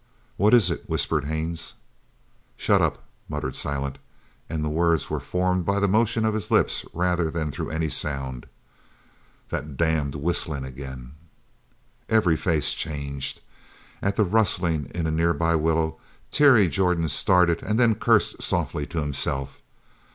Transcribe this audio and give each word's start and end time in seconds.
"What 0.35 0.55
is 0.55 0.71
it?" 0.71 0.89
whispered 0.89 1.25
Haines. 1.25 1.75
"Shut 2.57 2.81
up," 2.81 3.03
muttered 3.29 3.55
Silent, 3.55 3.99
and 4.49 4.65
the 4.65 4.67
words 4.69 5.11
were 5.11 5.19
formed 5.19 5.63
by 5.63 5.79
the 5.79 5.87
motion 5.87 6.25
of 6.25 6.33
his 6.33 6.49
lips 6.49 6.83
rather 6.91 7.29
than 7.29 7.51
through 7.51 7.69
any 7.69 7.87
sound. 7.87 8.47
"That 9.49 9.77
damned 9.77 10.15
whistling 10.15 10.63
again." 10.65 11.11
Every 12.09 12.35
face 12.35 12.73
changed. 12.73 13.41
At 14.01 14.17
a 14.17 14.23
rustling 14.23 14.85
in 14.95 15.05
a 15.05 15.11
near 15.11 15.35
by 15.35 15.55
willow, 15.55 15.99
Terry 16.31 16.67
Jordan 16.67 17.07
started 17.07 17.61
and 17.61 17.77
then 17.77 17.93
cursed 17.93 18.41
softly 18.41 18.87
to 18.87 19.01
himself. 19.01 19.61